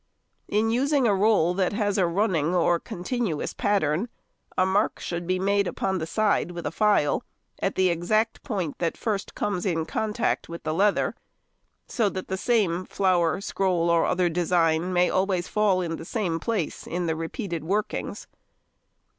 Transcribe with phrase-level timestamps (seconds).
[0.47, 4.09] In using a roll that has a running or continuous pattern,
[4.57, 7.23] a mark should be made upon the side with a file,
[7.61, 11.13] at the exact point that first comes in contact with the leather,
[11.85, 16.39] so that the same flower, scroll, or other design, may always fall in the same
[16.39, 18.25] place in the repeated workings.